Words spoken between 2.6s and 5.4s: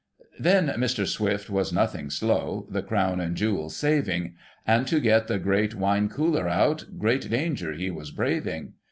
The Crown and Jewels saving; And to get the